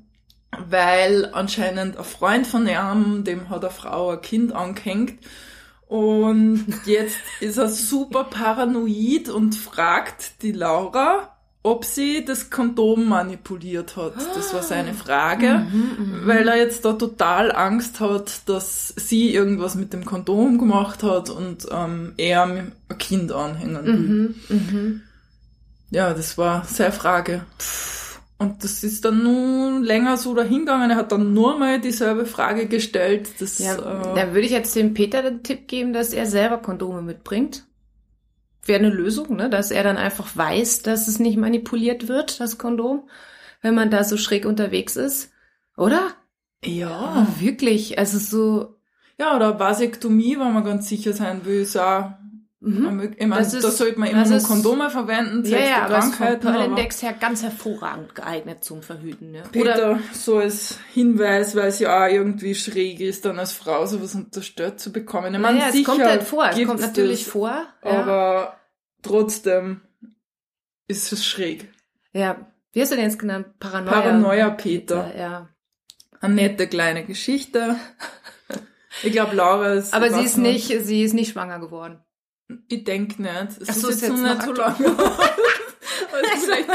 [0.69, 5.19] weil anscheinend ein Freund von ihm, dem hat eine Frau ein Kind angehängt.
[5.89, 11.32] Und jetzt ist er super paranoid und fragt die Laura,
[11.65, 14.15] ob sie das Kondom manipuliert hat.
[14.35, 15.67] Das war seine Frage,
[16.25, 21.31] weil er jetzt da total Angst hat, dass sie irgendwas mit dem Kondom gemacht hat
[21.31, 23.95] und ähm, er mit ein Kind anhängen will.
[23.95, 25.01] Mhm, mhm.
[25.91, 27.45] Ja, das war seine Frage.
[28.39, 30.91] Und das ist dann nun länger so dahingegangen.
[30.91, 33.29] Er hat dann nur mal dieselbe Frage gestellt.
[33.39, 36.59] Das, Ja, äh, dann würde ich jetzt dem Peter den Tipp geben, dass er selber
[36.59, 37.65] Kondome mitbringt.
[38.65, 39.51] Wäre eine Lösung, ne?
[39.51, 43.09] Dass er dann einfach weiß, dass es nicht manipuliert wird, das Kondom,
[43.61, 45.33] wenn man da so schräg unterwegs ist.
[45.77, 46.15] Oder?
[46.65, 46.91] ja.
[46.91, 48.77] Aber wirklich, also so.
[49.19, 52.13] Ja, oder Vasektomie, wenn man ganz sicher sein will, ist auch,
[52.65, 53.15] Mhm.
[53.19, 55.89] ich meine, Das ist- da sollte man immer nur Kondome verwenden, Ja, zwecks ja, vom
[56.13, 56.47] Krankheiten.
[56.47, 59.33] aber Pearl-Index her ganz hervorragend geeignet zum Verhüten.
[59.33, 59.43] Ne?
[59.51, 64.15] Peter, so als Hinweis, weil es ja auch irgendwie schräg ist, dann als Frau sowas
[64.15, 65.35] unterstützt zu bekommen.
[65.35, 67.65] Ich meine, naja, es kommt halt vor, es kommt natürlich das, vor.
[67.85, 67.91] Ja.
[67.91, 68.57] Aber
[69.03, 69.81] trotzdem
[70.87, 71.69] ist es schräg.
[72.13, 72.47] ja.
[72.75, 73.49] Wie hast du den jetzt genannt?
[73.61, 73.93] Paranoia.
[74.01, 75.13] Paranoia Peter.
[75.15, 75.49] Ja.
[76.23, 77.77] Eine nette kleine Geschichte.
[79.03, 79.93] Ich glaube, Laura ist.
[79.93, 81.99] Aber sie ist nicht, sie ist nicht schwanger geworden.
[82.69, 83.33] Ich denke nicht.
[83.61, 84.87] Es Ach so, ist jetzt jetzt noch nicht so lange.
[84.87, 86.69] also vielleicht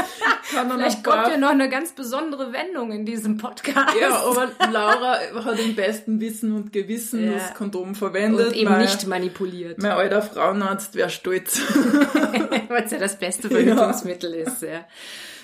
[0.50, 3.94] kann Vielleicht kommt ja noch eine ganz besondere Wendung in diesem Podcast.
[4.00, 7.32] Ja, aber Laura hat im besten Wissen und Gewissen Ja.
[7.34, 8.48] das Kondom verwendet.
[8.48, 11.60] und eben nicht manipuliert, Mein alter Frauenarzt wäre stolz.
[12.68, 14.62] weil es ja das beste Verhütungsmittel ist.
[14.62, 14.84] Ja.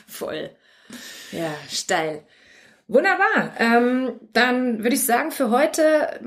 [0.09, 0.51] Voll.
[1.33, 2.25] Ja, steil.
[2.87, 3.53] Wunderbar.
[3.59, 5.83] Ähm, dann würde ich sagen, für heute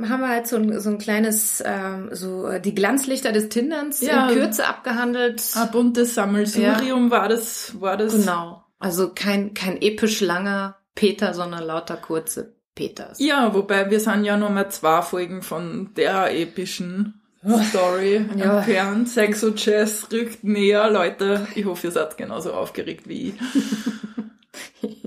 [0.10, 4.02] haben wir halt so ein, so ein kleines, ähm, so äh, die Glanzlichter des Tinderns
[4.02, 4.28] Ja.
[4.30, 5.44] in Kürze abgehandelt.
[5.56, 8.14] Ein buntes Sammelsurium war das, war das.
[8.14, 8.64] Genau.
[8.80, 13.20] Also kein, kein episch langer Peter, sondern lauter kurze Peters.
[13.20, 17.22] Ja, wobei wir sind ja noch mal zwei Folgen von der epischen
[17.70, 18.58] Story Ja.
[18.58, 19.10] entfernt.
[19.10, 21.48] Sex und Jazz rückt näher, Leute.
[21.56, 23.36] Ich hoffe, ihr seid genauso aufgeregt wie ich.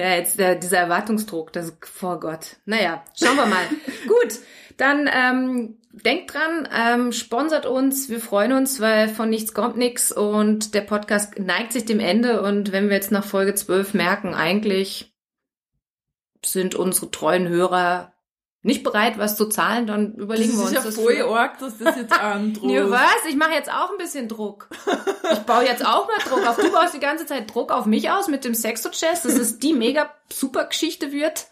[0.00, 2.56] Ja, jetzt der, dieser Erwartungsdruck, das vor Gott.
[2.64, 3.66] Naja, schauen wir mal.
[4.08, 4.38] Gut,
[4.78, 10.10] dann ähm, denkt dran, ähm, sponsert uns, wir freuen uns, weil von nichts kommt nichts
[10.10, 14.32] und der Podcast neigt sich dem Ende und wenn wir jetzt nach Folge 12 merken,
[14.32, 15.12] eigentlich
[16.42, 18.14] sind unsere treuen Hörer
[18.62, 21.28] nicht bereit, was zu zahlen, dann überlegen das wir ist uns ja das voll für-
[21.30, 22.70] arg, dass das jetzt androht.
[22.74, 23.24] ja, was?
[23.28, 24.68] Ich mache jetzt auch ein bisschen Druck.
[25.32, 26.56] Ich baue jetzt auch mal Druck auf.
[26.56, 29.72] Du baust die ganze Zeit Druck auf mich aus mit dem Sexo-Chess, dass es die
[29.72, 31.46] mega super Geschichte wird.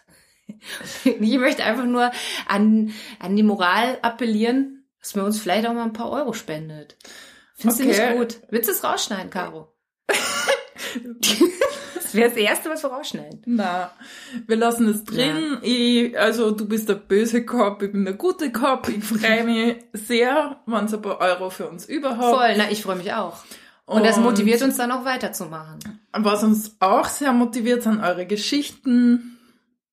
[1.03, 2.11] Ich möchte einfach nur
[2.47, 6.95] an, an die Moral appellieren, dass man uns vielleicht auch mal ein paar Euro spendet.
[7.55, 8.09] Findest du Okay.
[8.09, 8.41] nicht gut?
[8.49, 9.73] Willst du es rausschneiden, Caro?
[12.09, 13.41] das wäre das Erste, was wir rausschneiden.
[13.45, 13.91] Na,
[14.47, 15.59] wir lassen es drin.
[15.61, 18.89] Ich, also du bist der böse Cop, ich bin der gute Cop.
[18.89, 22.37] Ich freue mich sehr, wenn es ein paar Euro für uns überhaupt.
[22.37, 23.37] Voll, na, ich freue mich auch.
[23.85, 25.79] Und das motiviert uns dann auch weiterzumachen.
[26.13, 29.38] Was uns auch sehr motiviert, sind eure Geschichten.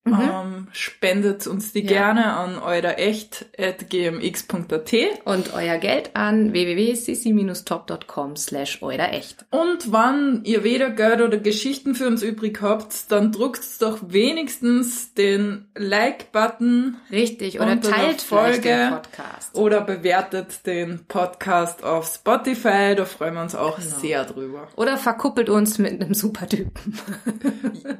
[0.07, 0.21] Mhm.
[0.21, 1.87] Ähm, spendet uns die Ja.
[1.87, 4.93] gerne an eurecht.gmx.at.
[5.25, 9.45] Und euer Geld an www.sissi-top.com slash echt.
[9.51, 15.13] Und wann ihr weder Geld oder Geschichten für uns übrig habt, dann druckt doch wenigstens
[15.13, 18.91] den Like-Button Richtig, oder teilt vielleicht den Folge.
[18.91, 19.55] Podcast.
[19.57, 22.95] oder bewertet den Podcast auf Spotify.
[22.95, 23.97] Da freuen wir uns auch Genau.
[23.99, 24.67] sehr drüber.
[24.75, 26.97] Oder verkuppelt uns mit einem Supertypen.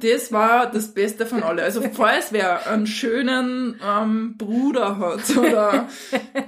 [0.01, 1.63] Das war das Beste von alle.
[1.63, 5.87] Also wer einen schönen ähm, Bruder hat oder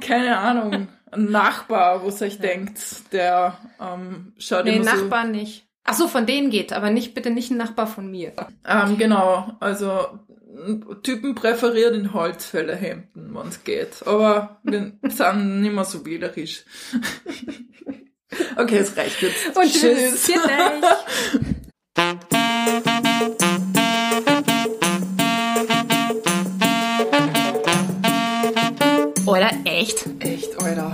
[0.01, 2.79] keine Ahnung, einen Nachbar, wo sich denkt,
[3.11, 5.65] der ähm, schaut Nee, immer Nachbarn nicht.
[5.83, 8.33] Ach so, von denen geht, aber nicht bitte nicht ein Nachbar von mir.
[8.67, 10.19] Ähm, genau, also
[11.03, 14.05] Typen präferiert in Holzfällerhemden, wenn es geht.
[14.05, 16.65] Aber wir sind nicht mehr so wählerisch.
[18.55, 19.57] Okay, es reicht jetzt.
[19.57, 20.27] Und tschüss.
[21.95, 22.38] tschüss.
[29.63, 30.05] Echt?
[30.19, 30.93] Echt, Alter.